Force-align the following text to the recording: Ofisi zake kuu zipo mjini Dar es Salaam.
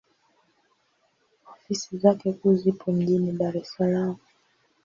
Ofisi 1.55 1.97
zake 1.97 2.33
kuu 2.33 2.53
zipo 2.55 2.91
mjini 2.91 3.31
Dar 3.31 3.57
es 3.61 3.67
Salaam. 3.73 4.15